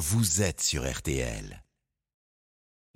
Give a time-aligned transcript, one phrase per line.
[0.00, 1.62] vous êtes sur RTL.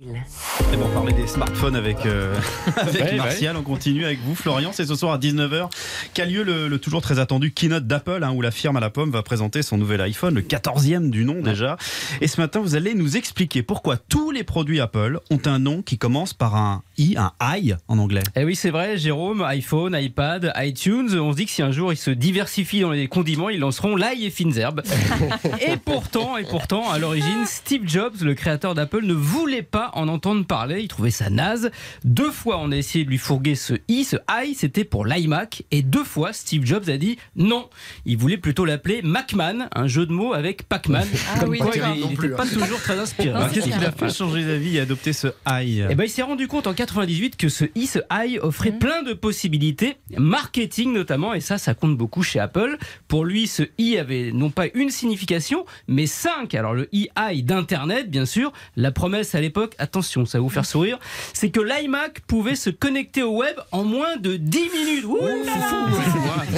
[0.01, 2.35] Et bon, on parlait des smartphones avec, euh,
[2.75, 3.55] avec Ouais, Martial.
[3.55, 4.71] On continue avec vous, Florian.
[4.73, 5.69] C'est ce soir à 19h
[6.15, 8.89] qu'a lieu le, le toujours très attendu keynote d'Apple, hein, où la firme à la
[8.89, 11.77] pomme va présenter son nouvel iPhone, le 14e du nom déjà.
[12.21, 15.83] Et ce matin, vous allez nous expliquer pourquoi tous les produits Apple ont un nom
[15.83, 18.23] qui commence par un i, un i en anglais.
[18.35, 21.91] Eh oui, c'est vrai, Jérôme, iPhone, iPad, iTunes, on se dit que si un jour
[21.93, 24.81] ils se diversifient dans les condiments, ils lanceront l'ail et fines herbes.
[25.61, 30.07] et pourtant, et pourtant, à l'origine, Steve Jobs, le créateur d'Apple, ne voulait pas en
[30.07, 31.71] entendre parler, il trouvait ça naze.
[32.03, 35.63] Deux fois, on a essayé de lui fourguer ce i, ce i, c'était pour l'iMac,
[35.71, 37.69] et deux fois, Steve Jobs a dit non.
[38.05, 41.07] Il voulait plutôt l'appeler Macman, un jeu de mots avec Pac-Man.
[41.33, 43.37] Ah Comme oui, quoi, il n'était pas toujours très inspiré.
[43.47, 43.81] C'est Qu'est-ce qui clair.
[43.81, 45.81] l'a fait changer d'avis et adopter ce i?
[45.89, 48.79] Eh ben, il s'est rendu compte en 98 que ce i, ce i offrait Mhm.
[48.79, 52.77] plein de possibilités, marketing notamment, et ça, ça compte beaucoup chez Apple.
[53.07, 56.53] Pour lui, ce i avait non pas une signification, mais cinq.
[56.53, 58.53] Alors le i, i d'Internet, bien sûr.
[58.75, 60.99] La promesse à l'époque, attention, ça va vous faire sourire,
[61.33, 65.05] c'est que l'iMac pouvait se connecter au web en moins de 10 minutes.
[65.05, 65.89] Ouh là là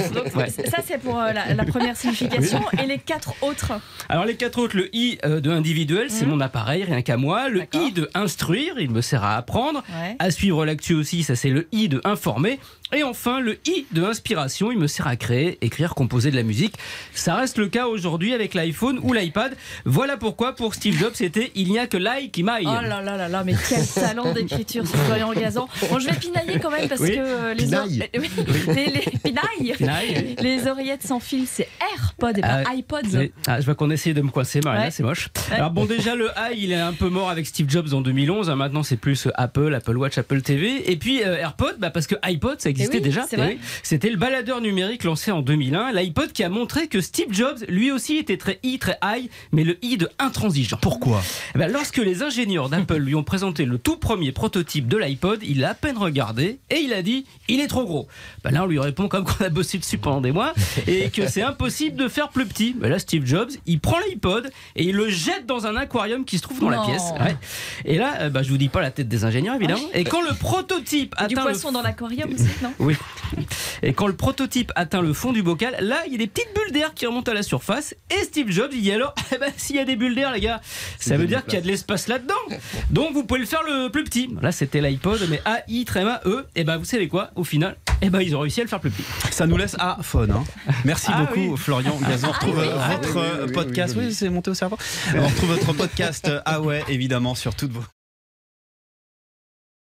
[0.14, 0.50] Donc, Ouais.
[0.50, 2.60] Ça, c'est pour euh, la, la première signification.
[2.82, 3.72] Et les quatre autres
[4.08, 6.30] Alors les quatre autres, le i euh, de individuel, c'est Mhm.
[6.32, 7.48] mon appareil, rien qu'à moi.
[7.48, 9.82] Le i de instruire, il me sert à apprendre.
[9.88, 10.16] Ouais.
[10.18, 12.58] À suivre l'actu aussi, ça c'est le I de informer.
[12.94, 16.42] Et enfin, le I de inspiration, il me sert à créer, écrire, composer de la
[16.42, 16.74] musique.
[17.12, 19.56] Ça reste le cas aujourd'hui avec l'iPhone ou l'iPad.
[19.84, 22.64] Voilà pourquoi pour Steve Jobs, c'était Il n'y a que l'ail qui maille.
[22.66, 25.68] Oh là là là là, mais quel talent d'écriture, ce Florian Gazan.
[25.90, 27.10] Bon, je vais pinailler quand même parce Oui.
[27.10, 28.08] que euh, les, Pinaille.
[28.14, 29.74] les, les, les- pinaille.
[29.76, 30.36] Pinaille.
[30.40, 32.98] Les oreillettes sans fil, c'est AirPod et pas Ah, iPods.
[33.14, 33.32] Oui.
[33.46, 34.90] Ah, je vois qu'on essaie de me coincer, Marina, Ouais.
[34.90, 35.28] c'est moche.
[35.50, 35.56] Ouais.
[35.56, 38.48] Alors bon, déjà le i, il est un peu mort avec Steve Jobs en 2011.
[38.50, 38.56] hein.
[38.56, 40.90] Maintenant, c'est plus euh, Apple, Apple Watch, Apple TV.
[40.90, 43.26] Et puis euh, AirPod, bah, parce que iPod, ça existait Eh oui, déjà.
[43.32, 43.58] Eh.
[43.82, 45.92] C'était le baladeur numérique lancé en 2001.
[45.92, 49.64] L'iPod qui a montré que Steve Jobs, lui aussi, était très i, très high, mais
[49.64, 50.78] le i de intransigeant.
[50.80, 51.22] Pourquoi?
[51.54, 55.40] Eh ben, lorsque les ingénieurs d'Apple lui ont présenté le tout premier prototype de l'iPod,
[55.42, 58.08] il a à peine regardé et il a dit il est trop gros.
[58.42, 60.54] Ben là, on lui répond comme qu'on a bossé dessus pendant des mois
[60.86, 62.74] et que c'est impossible de faire plus petit.
[62.78, 66.38] Ben là, Steve Jobs, il prend l'iPod et il le jette dans un aquarium qui
[66.38, 67.02] se trouve dans la pièce.
[67.20, 67.36] Ouais.
[67.84, 69.80] Et là, euh, ben, je vous dis pas la tête des ingénieurs évidemment.
[69.94, 72.96] Et quand le prototype Du atteint le poisson dans l'aquarium aussi, non oui.
[73.82, 76.48] Et quand le prototype atteint le fond du bocal, là, il y a des petites
[76.54, 77.94] bulles d'air qui remontent à la surface.
[78.10, 80.40] Et Steve Jobs, il dit alors, eh ben, s'il y a des bulles d'air, les
[80.40, 80.60] gars,
[80.98, 82.34] ça veut dire qu'il y a de l'espace là-dedans.
[82.90, 84.30] Donc, vous pouvez le faire le plus petit.
[84.40, 86.46] Là, c'était l'iPod, mais AI, tréma, E.
[86.56, 87.30] Et ben, vous savez quoi?
[87.36, 89.04] Au final, eh ben, ils ont réussi à le faire plus petit.
[89.30, 90.30] Ça nous laisse à phone.
[90.30, 90.44] hein.
[90.84, 91.56] Merci Ah beaucoup, oui.
[91.58, 92.28] Florian Gazan.
[92.28, 93.94] On retrouve Ah votre oui, oui, oui, oui, podcast.
[93.96, 94.08] oui, oui.
[94.08, 94.78] Oui, c'est monté au cerveau.
[95.16, 96.30] On retrouve votre podcast.
[96.44, 97.82] Ah ouais, évidemment, sur toutes vos.